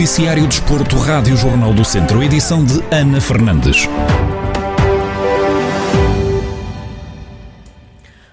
Noticiário 0.00 0.46
Desporto, 0.46 0.96
Rádio 0.96 1.36
Jornal 1.36 1.74
do 1.74 1.84
Centro, 1.84 2.22
edição 2.22 2.64
de 2.64 2.82
Ana 2.90 3.20
Fernandes. 3.20 3.86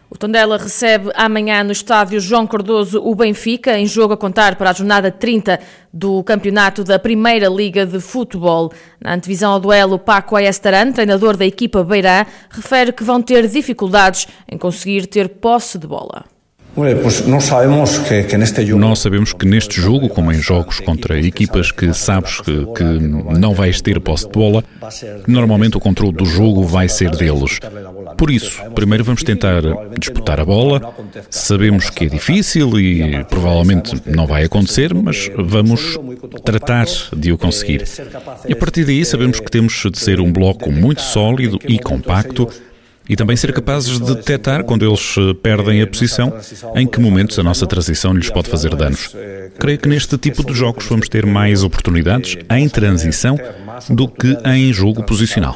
O 0.09 0.17
Tondela 0.17 0.57
recebe 0.57 1.11
amanhã 1.13 1.65
no 1.65 1.73
estádio 1.73 2.21
João 2.21 2.47
Cardoso 2.47 3.01
o 3.03 3.13
Benfica, 3.13 3.77
em 3.77 3.85
jogo 3.85 4.13
a 4.13 4.17
contar 4.17 4.55
para 4.55 4.69
a 4.69 4.73
jornada 4.73 5.11
30 5.11 5.59
do 5.91 6.23
campeonato 6.23 6.85
da 6.85 6.97
Primeira 6.97 7.49
Liga 7.49 7.85
de 7.85 7.99
Futebol. 7.99 8.71
Na 9.01 9.15
antevisão 9.15 9.51
ao 9.51 9.59
duelo, 9.59 9.99
Paco 9.99 10.37
Ayestaran, 10.37 10.93
treinador 10.93 11.35
da 11.35 11.45
equipa 11.45 11.83
Beirã, 11.83 12.25
refere 12.49 12.93
que 12.93 13.03
vão 13.03 13.21
ter 13.21 13.45
dificuldades 13.45 14.25
em 14.49 14.57
conseguir 14.57 15.05
ter 15.05 15.27
posse 15.27 15.77
de 15.77 15.85
bola. 15.85 16.36
Nós 18.77 18.99
sabemos 18.99 19.33
que 19.33 19.47
neste 19.47 19.81
jogo, 19.81 20.09
como 20.09 20.31
em 20.31 20.39
jogos 20.39 20.79
contra 20.79 21.19
equipas 21.19 21.71
que 21.71 21.91
sabes 21.91 22.39
que, 22.39 22.65
que 22.75 22.83
não 22.83 23.55
vais 23.55 23.81
ter 23.81 23.99
posse 23.99 24.27
de 24.27 24.33
bola, 24.33 24.63
normalmente 25.27 25.75
o 25.75 25.79
controle 25.79 26.13
do 26.13 26.25
jogo 26.25 26.63
vai 26.63 26.87
ser 26.87 27.09
deles. 27.15 27.59
Por 28.15 28.29
isso, 28.29 28.61
primeiro 28.75 29.03
vamos 29.03 29.23
tentar 29.23 29.63
disputar 29.97 30.39
a 30.39 30.45
bola. 30.45 30.93
Sabemos 31.31 31.89
que 31.89 32.05
é 32.05 32.09
difícil 32.09 32.79
e 32.79 33.25
provavelmente 33.25 33.99
não 34.05 34.27
vai 34.27 34.43
acontecer, 34.43 34.93
mas 34.93 35.31
vamos 35.35 35.97
tratar 36.45 36.85
de 37.15 37.31
o 37.31 37.39
conseguir. 37.39 37.85
E 38.47 38.53
a 38.53 38.55
partir 38.55 38.85
daí 38.85 39.03
sabemos 39.03 39.39
que 39.39 39.49
temos 39.49 39.81
de 39.91 39.97
ser 39.97 40.21
um 40.21 40.31
bloco 40.31 40.71
muito 40.71 41.01
sólido 41.01 41.57
e 41.67 41.79
compacto 41.79 42.47
e 43.09 43.15
também 43.15 43.35
ser 43.35 43.53
capazes 43.53 43.99
de 43.99 44.15
detectar 44.15 44.63
quando 44.63 44.85
eles 44.85 45.15
eh, 45.17 45.33
perdem 45.33 45.81
a 45.81 45.87
posição, 45.87 46.33
em 46.75 46.85
que 46.85 46.99
momentos 46.99 47.37
a 47.39 47.43
nossa 47.43 47.65
transição 47.65 48.13
lhes 48.13 48.29
pode 48.29 48.49
fazer 48.49 48.75
danos. 48.75 49.15
Creio 49.59 49.77
que 49.77 49.89
neste 49.89 50.17
tipo 50.17 50.45
de 50.45 50.53
jogos 50.53 50.85
vamos 50.85 51.07
ter 51.09 51.25
mais 51.25 51.63
oportunidades 51.63 52.37
em 52.49 52.67
transição 52.67 53.37
do 53.89 54.07
que 54.07 54.37
em 54.45 54.71
jogo 54.73 55.03
posicional. 55.03 55.55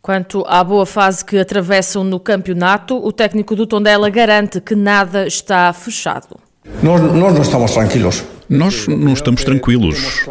Quanto 0.00 0.44
à 0.48 0.64
boa 0.64 0.84
fase 0.84 1.24
que 1.24 1.38
atravessam 1.38 2.02
no 2.02 2.18
campeonato, 2.18 2.96
o 2.96 3.12
técnico 3.12 3.54
do 3.54 3.66
Tondela 3.66 4.10
garante 4.10 4.60
que 4.60 4.74
nada 4.74 5.26
está 5.28 5.72
fechado. 5.72 6.36
Nós, 6.82 7.00
nós 7.00 7.34
não 7.34 7.42
estamos 7.42 7.70
tranquilos. 7.72 8.24
Nós 8.52 8.86
não 8.86 9.12
estamos 9.12 9.42
tranquilos. 9.42 10.26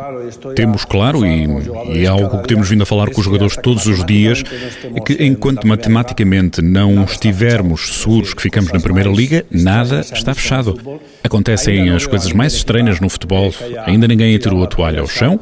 Temos 0.56 0.86
claro, 0.86 1.26
e, 1.26 2.04
é 2.04 2.08
algo 2.08 2.42
que 2.42 2.48
temos 2.48 2.70
vindo 2.70 2.84
a 2.84 2.86
falar 2.86 3.10
com 3.10 3.20
os 3.20 3.26
jogadores 3.26 3.58
todos 3.58 3.86
os 3.88 4.06
dias, 4.06 4.44
é 4.96 5.00
que 5.00 5.24
enquanto 5.24 5.68
matematicamente 5.68 6.62
não 6.62 7.04
estivermos 7.04 8.00
seguros 8.00 8.34
que 8.34 8.42
ficamos 8.42 8.72
na 8.72 8.80
Primeira 8.80 9.10
Liga, 9.10 9.46
nada 9.50 10.02
está 10.02 10.34
fechado. 10.34 10.80
Acontecem 11.24 11.90
as 11.90 12.06
coisas 12.06 12.32
mais 12.32 12.54
estranhas 12.54 13.00
no 13.00 13.10
futebol. 13.10 13.54
Ainda 13.86 14.08
ninguém 14.08 14.36
atirou 14.36 14.64
a 14.64 14.68
toalha 14.68 15.02
ao 15.02 15.08
chão 15.08 15.40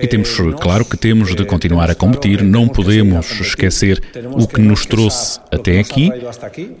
e 0.00 0.06
temos, 0.06 0.36
claro 0.60 0.84
que 0.84 0.96
temos 0.96 1.34
de 1.34 1.44
continuar 1.44 1.90
a 1.90 1.94
competir, 1.94 2.42
não 2.42 2.68
podemos 2.68 3.40
esquecer 3.40 4.00
o 4.32 4.46
que 4.46 4.60
nos 4.60 4.86
trouxe 4.86 5.40
até 5.50 5.80
aqui 5.80 6.10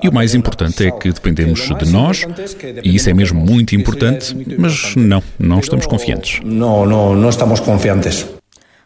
e 0.02 0.08
o 0.08 0.12
mais 0.12 0.34
importante 0.34 0.86
é 0.86 0.90
que 0.90 1.10
dependemos 1.12 1.60
de 1.60 1.90
nós 1.90 2.24
e 2.82 2.94
isso 2.94 3.10
é 3.10 3.14
mesmo 3.14 3.40
muito 3.40 3.74
importante, 3.74 4.36
mas 4.56 4.94
não, 4.94 5.22
não 5.38 5.58
estamos 5.58 5.86
confiantes. 5.86 6.40
Não, 6.44 6.86
não, 6.86 7.14
não 7.14 7.28
estamos 7.28 7.58
confiantes. 7.58 8.26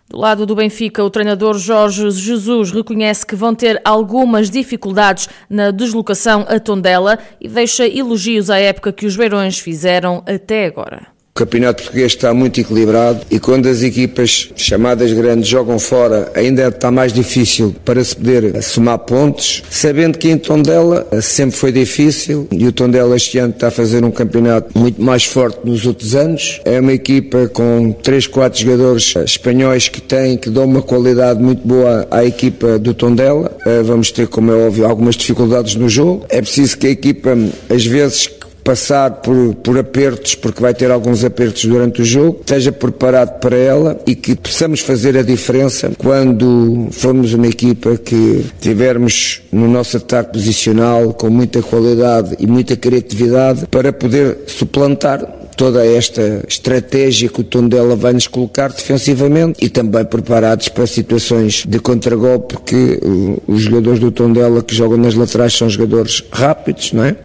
Do 0.08 0.18
lado 0.18 0.44
do 0.44 0.56
Benfica, 0.56 1.04
o 1.04 1.10
treinador 1.10 1.56
Jorge 1.56 2.10
Jesus 2.10 2.72
reconhece 2.72 3.24
que 3.24 3.36
vão 3.36 3.54
ter 3.54 3.80
algumas 3.84 4.50
dificuldades 4.50 5.28
na 5.48 5.70
deslocação 5.70 6.44
a 6.48 6.58
Tondela 6.58 7.16
e 7.40 7.48
deixa 7.48 7.86
elogios 7.86 8.50
à 8.50 8.58
época 8.58 8.92
que 8.92 9.06
os 9.06 9.16
Beirões 9.16 9.60
fizeram 9.60 10.24
até 10.26 10.66
agora. 10.66 11.19
Campeonato 11.40 11.84
português 11.84 12.12
está 12.12 12.34
muito 12.34 12.60
equilibrado 12.60 13.20
e 13.30 13.40
quando 13.40 13.66
as 13.66 13.82
equipas 13.82 14.50
chamadas 14.54 15.10
grandes 15.10 15.48
jogam 15.48 15.78
fora, 15.78 16.30
ainda 16.34 16.68
está 16.68 16.90
mais 16.90 17.14
difícil 17.14 17.74
para 17.82 18.04
se 18.04 18.14
poder 18.14 18.62
somar 18.62 18.98
pontos, 18.98 19.62
sabendo 19.70 20.18
que 20.18 20.28
em 20.28 20.36
Tondela 20.36 21.08
sempre 21.22 21.56
foi 21.56 21.72
difícil 21.72 22.46
e 22.52 22.66
o 22.66 22.72
Tondela 22.72 23.16
este 23.16 23.38
ano 23.38 23.54
está 23.54 23.68
a 23.68 23.70
fazer 23.70 24.04
um 24.04 24.10
campeonato 24.10 24.78
muito 24.78 25.00
mais 25.00 25.24
forte 25.24 25.60
nos 25.64 25.86
outros 25.86 26.14
anos. 26.14 26.60
É 26.62 26.78
uma 26.78 26.92
equipa 26.92 27.48
com 27.48 27.90
3, 27.90 28.26
4 28.26 28.60
jogadores 28.60 29.14
espanhóis 29.24 29.88
que 29.88 30.02
têm, 30.02 30.36
que 30.36 30.50
dão 30.50 30.66
uma 30.66 30.82
qualidade 30.82 31.42
muito 31.42 31.66
boa 31.66 32.06
à 32.10 32.22
equipa 32.22 32.78
do 32.78 32.92
Tondela. 32.92 33.50
Eh, 33.64 33.82
vamos 33.82 34.10
ter, 34.10 34.28
como 34.28 34.52
é 34.52 34.66
óbvio, 34.66 34.84
algumas 34.84 35.16
dificuldades 35.16 35.74
no 35.74 35.88
jogo. 35.88 36.26
É 36.28 36.42
preciso 36.42 36.76
que 36.76 36.86
a 36.86 36.90
equipa, 36.90 37.30
às 37.70 37.86
vezes, 37.86 38.28
passar 38.62 39.10
por, 39.10 39.54
por 39.56 39.78
apertos, 39.78 40.34
porque 40.34 40.60
vai 40.60 40.74
ter 40.74 40.90
alguns 40.90 41.24
apertos 41.24 41.64
durante 41.64 42.02
o 42.02 42.04
jogo, 42.04 42.38
esteja 42.40 42.72
preparado 42.72 43.38
para 43.40 43.56
ela 43.56 43.98
e 44.06 44.14
que 44.14 44.34
possamos 44.34 44.80
fazer 44.80 45.16
a 45.16 45.22
diferença 45.22 45.90
quando 45.98 46.88
formos 46.92 47.34
uma 47.34 47.46
equipa 47.46 47.96
que 47.96 48.44
tivermos 48.60 49.42
no 49.52 49.68
nosso 49.68 49.96
ataque 49.96 50.32
posicional 50.32 51.12
com 51.14 51.30
muita 51.30 51.62
qualidade 51.62 52.36
e 52.38 52.46
muita 52.46 52.76
criatividade 52.76 53.66
para 53.66 53.92
poder 53.92 54.38
suplantar 54.46 55.40
toda 55.60 55.84
esta 55.84 56.42
estratégia 56.48 57.28
que 57.28 57.42
o 57.42 57.44
Tondela 57.44 57.94
vai 57.94 58.14
nos 58.14 58.26
colocar 58.26 58.68
defensivamente 58.68 59.62
e 59.62 59.68
também 59.68 60.04
preparados 60.06 60.68
para 60.68 60.86
situações 60.86 61.64
de 61.68 61.78
contragolpe, 61.78 62.54
porque 62.54 62.98
os 63.46 63.60
jogadores 63.60 64.00
do 64.00 64.10
Tondela 64.10 64.62
que 64.62 64.74
jogam 64.74 64.96
nas 64.96 65.14
laterais 65.14 65.52
são 65.52 65.68
jogadores 65.68 66.24
rápidos, 66.32 66.94
não 66.94 67.04
é? 67.04 67.16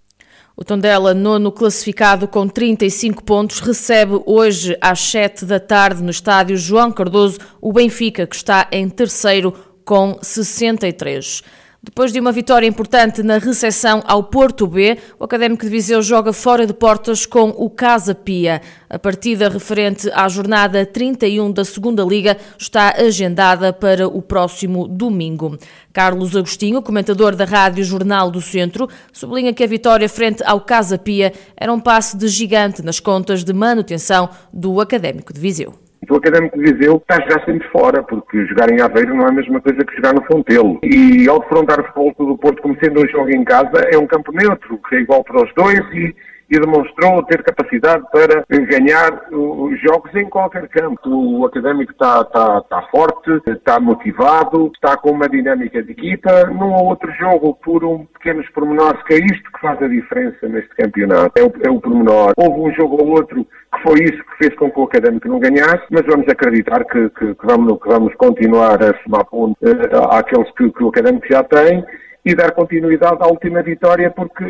O 0.57 0.63
Tondela, 0.63 1.13
nono 1.13 1.51
classificado 1.51 2.29
com 2.29 2.47
35 2.47 3.21
pontos, 3.25 3.59
recebe 3.59 4.21
hoje 4.25 4.77
às 4.79 5.01
7 5.01 5.43
da 5.43 5.59
tarde 5.59 6.01
no 6.01 6.09
estádio 6.09 6.55
João 6.55 6.93
Cardoso 6.93 7.39
o 7.59 7.73
Benfica, 7.73 8.25
que 8.25 8.37
está 8.37 8.65
em 8.71 8.87
terceiro 8.87 9.53
com 9.83 10.17
63. 10.21 11.43
Depois 11.85 12.11
de 12.11 12.19
uma 12.19 12.31
vitória 12.31 12.65
importante 12.65 13.21
na 13.21 13.37
recepção 13.37 14.01
ao 14.07 14.23
Porto 14.23 14.65
B, 14.65 14.97
o 15.19 15.23
Académico 15.23 15.63
de 15.63 15.69
Viseu 15.69 16.01
joga 16.01 16.33
fora 16.33 16.65
de 16.65 16.73
portas 16.73 17.27
com 17.27 17.49
o 17.49 17.69
Casa 17.69 18.15
Pia. 18.15 18.59
A 18.89 18.97
partida 18.97 19.47
referente 19.47 20.09
à 20.11 20.27
jornada 20.27 20.83
31 20.83 21.51
da 21.51 21.63
Segunda 21.63 22.03
Liga 22.03 22.37
está 22.57 22.95
agendada 22.97 23.71
para 23.71 24.07
o 24.07 24.19
próximo 24.19 24.87
domingo. 24.87 25.59
Carlos 25.93 26.35
Agostinho, 26.35 26.81
comentador 26.81 27.35
da 27.35 27.45
Rádio 27.45 27.83
Jornal 27.83 28.31
do 28.31 28.41
Centro, 28.41 28.89
sublinha 29.13 29.53
que 29.53 29.63
a 29.63 29.67
vitória 29.67 30.09
frente 30.09 30.43
ao 30.43 30.61
Casa 30.61 30.97
Pia 30.97 31.33
era 31.55 31.71
um 31.71 31.79
passo 31.79 32.17
de 32.17 32.27
gigante 32.27 32.81
nas 32.81 32.99
contas 32.99 33.43
de 33.43 33.53
manutenção 33.53 34.27
do 34.51 34.81
Académico 34.81 35.31
de 35.31 35.39
Viseu. 35.39 35.84
O 36.09 36.17
Académico 36.17 36.57
de 36.57 36.73
Viseu 36.73 36.97
está 36.97 37.15
a 37.15 37.21
jogar 37.21 37.45
sempre 37.45 37.67
fora, 37.69 38.03
porque 38.03 38.45
jogar 38.47 38.71
em 38.71 38.81
Aveiro 38.81 39.15
não 39.15 39.25
é 39.25 39.29
a 39.29 39.33
mesma 39.33 39.61
coisa 39.61 39.83
que 39.83 39.95
jogar 39.95 40.13
no 40.13 40.23
Fontelo. 40.25 40.79
E 40.83 41.27
ao 41.27 41.39
defrontar 41.39 41.79
o 41.79 41.83
futebol 41.83 42.13
do 42.17 42.37
Porto 42.37 42.61
como 42.61 42.77
sendo 42.83 43.01
um 43.01 43.07
jogo 43.07 43.29
em 43.29 43.43
casa, 43.43 43.77
é 43.91 43.97
um 43.97 44.07
campo 44.07 44.31
neutro, 44.31 44.79
que 44.89 44.95
é 44.95 44.99
igual 44.99 45.23
para 45.23 45.43
os 45.43 45.53
dois 45.55 45.79
e 45.93 46.15
e 46.49 46.59
demonstrou 46.59 47.23
ter 47.23 47.43
capacidade 47.43 48.03
para 48.11 48.45
ganhar 48.49 49.27
os 49.31 49.79
jogos 49.81 50.13
em 50.15 50.29
qualquer 50.29 50.67
campo. 50.69 51.09
O 51.09 51.45
académico 51.45 51.91
está, 51.91 52.21
está, 52.21 52.59
está 52.59 52.81
forte, 52.83 53.41
está 53.47 53.79
motivado, 53.79 54.71
está 54.75 54.95
com 54.97 55.11
uma 55.11 55.27
dinâmica 55.27 55.81
de 55.81 55.91
equipa. 55.91 56.45
Num 56.45 56.73
ou 56.73 56.85
outro 56.85 57.11
jogo, 57.13 57.55
por 57.63 57.83
um 57.83 58.05
pequenos 58.05 58.47
pormenores, 58.49 59.01
que 59.03 59.15
é 59.15 59.17
isto 59.17 59.51
que 59.51 59.59
faz 59.59 59.81
a 59.81 59.87
diferença 59.87 60.47
neste 60.47 60.69
campeonato. 60.75 61.31
É 61.35 61.43
o, 61.43 61.51
é 61.63 61.69
o 61.69 61.81
pormenor. 61.81 62.33
Houve 62.37 62.59
um 62.59 62.73
jogo 62.73 63.01
ou 63.01 63.09
outro 63.09 63.45
foi 63.85 64.03
isso 64.03 64.17
que 64.25 64.37
fez 64.37 64.55
com 64.55 64.71
que 64.71 64.79
o 64.79 64.83
académico 64.83 65.27
não 65.27 65.39
ganhasse, 65.39 65.85
mas 65.91 66.05
vamos 66.07 66.27
acreditar 66.27 66.83
que, 66.85 67.07
que, 67.11 67.35
que 67.35 67.45
vamos, 67.45 67.79
que 67.79 67.87
vamos 67.87 68.15
continuar 68.15 68.81
a 68.83 68.97
somar 69.03 69.25
pontos 69.25 69.61
uh, 69.61 70.09
àqueles 70.09 70.49
que, 70.57 70.71
que 70.71 70.83
o 70.83 70.89
académico 70.89 71.27
já 71.29 71.43
tem 71.43 71.85
e 72.25 72.33
dar 72.33 72.51
continuidade 72.53 73.17
à 73.21 73.27
última 73.27 73.61
vitória, 73.61 74.09
porque 74.09 74.43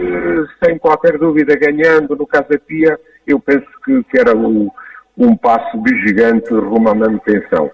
sem 0.63 0.77
qualquer 0.77 1.17
dúvida, 1.17 1.57
ganhando 1.57 2.15
no 2.15 2.25
Casa 2.25 2.57
Pia, 2.65 2.97
eu 3.27 3.37
penso 3.37 3.67
que, 3.83 4.01
que 4.05 4.17
era 4.17 4.33
um, 4.33 4.69
um 5.17 5.35
passo 5.35 5.77
de 5.83 6.07
gigante 6.07 6.53
rumo 6.53 6.89
à 6.89 6.95
manutenção. 6.95 7.69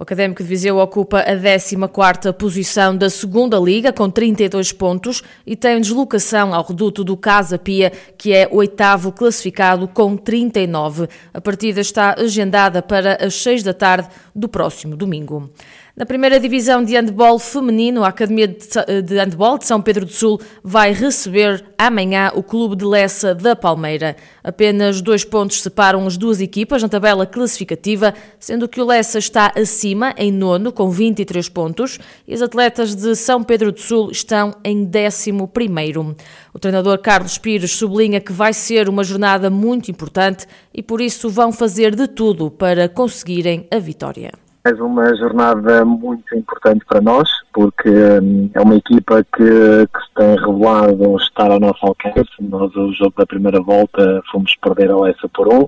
O 0.00 0.02
Académico 0.02 0.42
de 0.42 0.48
Viseu 0.48 0.78
ocupa 0.78 1.20
a 1.20 1.36
14ª 1.36 2.32
posição 2.32 2.96
da 2.96 3.10
segunda 3.10 3.58
Liga, 3.58 3.92
com 3.92 4.08
32 4.08 4.72
pontos, 4.72 5.22
e 5.46 5.54
tem 5.54 5.78
deslocação 5.78 6.54
ao 6.54 6.64
reduto 6.64 7.04
do 7.04 7.18
Casa 7.18 7.58
Pia, 7.58 7.92
que 8.16 8.32
é 8.32 8.48
oitavo 8.50 9.12
classificado, 9.12 9.86
com 9.86 10.16
39. 10.16 11.06
A 11.34 11.40
partida 11.42 11.82
está 11.82 12.14
agendada 12.18 12.80
para 12.80 13.22
as 13.22 13.34
6 13.34 13.62
da 13.62 13.74
tarde 13.74 14.08
do 14.34 14.48
próximo 14.48 14.96
domingo. 14.96 15.50
Na 16.00 16.06
primeira 16.06 16.40
divisão 16.40 16.82
de 16.82 16.94
handball 16.94 17.38
feminino, 17.38 18.02
a 18.02 18.08
Academia 18.08 18.48
de 18.48 19.18
Handball 19.18 19.58
de 19.58 19.66
São 19.66 19.82
Pedro 19.82 20.06
do 20.06 20.10
Sul 20.10 20.40
vai 20.64 20.94
receber 20.94 21.62
amanhã 21.76 22.32
o 22.34 22.42
Clube 22.42 22.74
de 22.74 22.86
Lessa 22.86 23.34
da 23.34 23.54
Palmeira. 23.54 24.16
Apenas 24.42 25.02
dois 25.02 25.26
pontos 25.26 25.60
separam 25.60 26.06
as 26.06 26.16
duas 26.16 26.40
equipas 26.40 26.82
na 26.82 26.88
tabela 26.88 27.26
classificativa, 27.26 28.14
sendo 28.38 28.66
que 28.66 28.80
o 28.80 28.86
Lessa 28.86 29.18
está 29.18 29.52
acima, 29.54 30.14
em 30.16 30.32
nono, 30.32 30.72
com 30.72 30.88
23 30.88 31.46
pontos, 31.50 31.98
e 32.26 32.32
as 32.32 32.40
atletas 32.40 32.94
de 32.94 33.14
São 33.14 33.42
Pedro 33.42 33.70
do 33.70 33.80
Sul 33.80 34.10
estão 34.10 34.54
em 34.64 34.84
décimo 34.84 35.46
primeiro. 35.46 36.16
O 36.54 36.58
treinador 36.58 36.96
Carlos 37.00 37.36
Pires 37.36 37.72
sublinha 37.72 38.22
que 38.22 38.32
vai 38.32 38.54
ser 38.54 38.88
uma 38.88 39.04
jornada 39.04 39.50
muito 39.50 39.90
importante 39.90 40.46
e 40.72 40.82
por 40.82 41.02
isso 41.02 41.28
vão 41.28 41.52
fazer 41.52 41.94
de 41.94 42.08
tudo 42.08 42.50
para 42.50 42.88
conseguirem 42.88 43.68
a 43.70 43.78
vitória. 43.78 44.32
É 44.62 44.74
uma 44.74 45.16
jornada 45.16 45.86
muito 45.86 46.36
importante 46.36 46.84
para 46.84 47.00
nós, 47.00 47.30
porque 47.50 47.88
hum, 47.88 48.50
é 48.52 48.60
uma 48.60 48.76
equipa 48.76 49.24
que, 49.24 49.42
que 49.42 50.00
se 50.02 50.14
tem 50.14 50.36
revelado 50.36 51.16
estar 51.16 51.50
ao 51.50 51.58
nosso 51.58 51.86
alcance. 51.86 52.28
Nós, 52.40 52.74
o 52.76 52.92
jogo 52.92 53.14
da 53.16 53.24
primeira 53.24 53.58
volta, 53.62 54.22
fomos 54.30 54.54
perder 54.56 54.90
a 54.90 54.96
Lessa 54.98 55.26
por 55.30 55.48
um. 55.48 55.66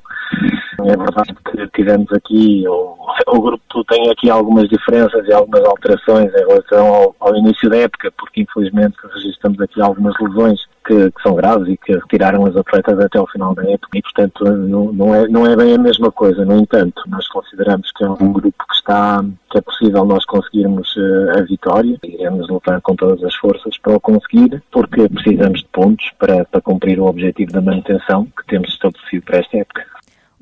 É 0.85 0.97
verdade 0.97 1.35
que 1.35 1.69
tivemos 1.69 2.13
aqui, 2.13 2.65
o, 2.69 2.97
o 3.29 3.41
grupo 3.41 3.85
tem 3.85 4.11
aqui 4.11 4.29
algumas 4.29 4.69
diferenças 4.69 5.27
e 5.27 5.33
algumas 5.33 5.65
alterações 5.65 6.31
em 6.35 6.47
relação 6.47 6.87
ao, 6.87 7.17
ao 7.19 7.37
início 7.37 7.71
da 7.71 7.79
época, 7.79 8.13
porque 8.19 8.43
infelizmente 8.43 8.97
registramos 9.15 9.59
aqui 9.61 9.81
algumas 9.81 10.15
lesões 10.21 10.61
que, 10.85 11.11
que, 11.11 11.23
são 11.23 11.35
graves 11.35 11.69
e 11.69 11.77
que 11.77 11.93
retiraram 11.93 12.47
as 12.47 12.57
atletas 12.57 12.99
até 12.99 13.19
ao 13.19 13.27
final 13.29 13.55
da 13.55 13.63
época 13.63 13.99
e, 13.99 14.03
portanto, 14.03 14.45
não, 14.45 14.93
não, 14.93 15.15
é, 15.15 15.29
não 15.29 15.47
é 15.47 15.57
bem 15.57 15.75
a 15.75 15.79
mesma 15.79 16.11
coisa. 16.11 16.45
No 16.45 16.59
entanto, 16.59 17.03
nós 17.09 17.27
consideramos 17.29 17.91
que 17.93 18.05
é 18.05 18.09
um 18.09 18.33
grupo 18.33 18.65
que 18.69 18.75
está, 18.75 19.25
que 19.51 19.59
é 19.59 19.61
possível 19.61 20.05
nós 20.05 20.25
conseguirmos 20.25 20.89
uh, 20.97 21.39
a 21.39 21.43
vitória. 21.43 21.99
Iremos 22.03 22.49
lutar 22.49 22.81
com 22.81 22.95
todas 22.95 23.23
as 23.25 23.35
forças 23.37 23.79
para 23.79 23.97
o 23.97 24.01
conseguir, 24.01 24.63
porque 24.71 25.09
precisamos 25.09 25.61
de 25.61 25.69
pontos 25.73 26.11
para, 26.19 26.45
para 26.45 26.61
cumprir 26.61 26.99
o 27.01 27.07
objetivo 27.07 27.53
da 27.53 27.61
manutenção 27.61 28.25
que 28.25 28.47
temos 28.47 28.71
estabelecido 28.71 29.25
para 29.25 29.39
esta 29.39 29.59
época. 29.59 29.93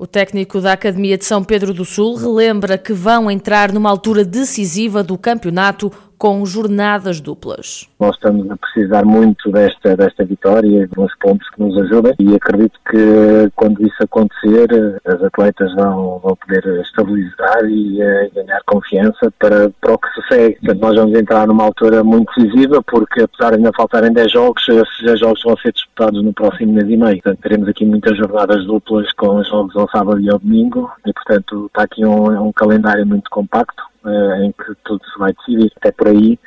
O 0.01 0.07
técnico 0.07 0.59
da 0.59 0.73
Academia 0.73 1.15
de 1.15 1.25
São 1.25 1.43
Pedro 1.43 1.75
do 1.75 1.85
Sul 1.85 2.15
relembra 2.15 2.75
que 2.75 2.91
vão 2.91 3.29
entrar 3.29 3.71
numa 3.71 3.87
altura 3.87 4.25
decisiva 4.25 5.03
do 5.03 5.15
campeonato 5.15 5.91
com 6.21 6.45
jornadas 6.45 7.19
duplas. 7.19 7.89
Nós 7.99 8.13
estamos 8.13 8.47
a 8.51 8.55
precisar 8.55 9.03
muito 9.03 9.51
desta, 9.51 9.97
desta 9.97 10.23
vitória 10.23 10.83
e 10.83 10.87
de 10.87 10.99
uns 10.99 11.11
pontos 11.15 11.49
que 11.49 11.59
nos 11.59 11.75
ajudem 11.79 12.13
e 12.19 12.35
acredito 12.35 12.79
que 12.87 13.49
quando 13.55 13.81
isso 13.81 13.95
acontecer 14.03 15.01
as 15.03 15.23
atletas 15.23 15.73
vão, 15.73 16.19
vão 16.19 16.35
poder 16.35 16.79
estabilizar 16.83 17.65
e 17.65 18.03
uh, 18.03 18.31
ganhar 18.35 18.61
confiança 18.67 19.33
para, 19.39 19.71
para 19.81 19.93
o 19.93 19.97
que 19.97 20.07
se 20.09 20.27
segue. 20.27 20.55
Portanto, 20.57 20.81
nós 20.81 20.95
vamos 20.95 21.19
entrar 21.19 21.47
numa 21.47 21.63
altura 21.63 22.03
muito 22.03 22.31
decisiva 22.37 22.83
porque 22.83 23.23
apesar 23.23 23.49
de 23.49 23.55
ainda 23.55 23.71
faltarem 23.75 24.13
10 24.13 24.31
jogos, 24.31 24.61
esses 24.69 25.03
10 25.03 25.19
jogos 25.21 25.41
vão 25.43 25.57
ser 25.57 25.73
disputados 25.73 26.23
no 26.23 26.33
próximo 26.33 26.73
mês 26.73 26.87
e 26.87 26.97
meio. 26.97 27.19
Portanto, 27.23 27.39
teremos 27.41 27.67
aqui 27.67 27.83
muitas 27.83 28.15
jornadas 28.15 28.63
duplas 28.67 29.11
com 29.13 29.43
jogos 29.43 29.75
ao 29.75 29.89
sábado 29.89 30.21
e 30.21 30.29
ao 30.29 30.37
domingo 30.37 30.87
e 31.03 31.11
portanto 31.13 31.65
está 31.65 31.81
aqui 31.81 32.05
um, 32.05 32.49
um 32.49 32.51
calendário 32.51 33.07
muito 33.07 33.27
compacto 33.31 33.89
uh, 34.03 34.43
em 34.43 34.51
que 34.51 34.75
tudo 34.83 35.01
se 35.05 35.19
vai 35.19 35.33
decidir. 35.33 35.71
Até 35.77 35.91
por 35.91 36.07
aí, 36.07 36.39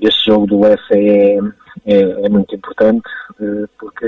este 0.00 0.30
jogo 0.30 0.46
do 0.46 0.60
Lessa 0.60 0.94
é, 0.94 1.38
é, 1.86 2.26
é, 2.26 2.28
muito 2.28 2.54
importante, 2.54 3.08
uh, 3.40 3.68
porque 3.78 4.06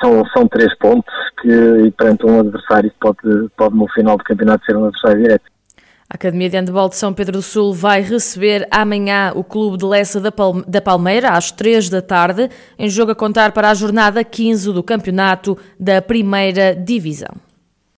são, 0.00 0.24
são 0.34 0.48
três 0.48 0.76
pontos 0.78 1.14
que, 1.40 1.90
perante 1.96 2.26
um 2.26 2.40
adversário, 2.40 2.92
pode, 3.00 3.48
pode 3.56 3.76
no 3.76 3.88
final 3.88 4.16
do 4.16 4.24
campeonato 4.24 4.64
ser 4.64 4.76
um 4.76 4.86
adversário 4.86 5.22
direto. 5.22 5.56
A 6.08 6.14
Academia 6.14 6.48
de 6.48 6.56
Handebol 6.56 6.88
de 6.88 6.94
São 6.94 7.12
Pedro 7.12 7.32
do 7.32 7.42
Sul 7.42 7.74
vai 7.74 8.00
receber 8.00 8.68
amanhã 8.70 9.32
o 9.34 9.42
Clube 9.42 9.76
de 9.76 9.84
Lessa 9.84 10.20
da 10.20 10.80
Palmeira, 10.80 11.30
às 11.30 11.50
3 11.50 11.90
da 11.90 12.00
tarde, 12.00 12.48
em 12.78 12.88
jogo 12.88 13.10
a 13.10 13.14
contar 13.14 13.50
para 13.50 13.70
a 13.70 13.74
jornada 13.74 14.22
15 14.22 14.72
do 14.72 14.84
campeonato 14.84 15.58
da 15.80 16.00
Primeira 16.00 16.76
Divisão. 16.76 17.34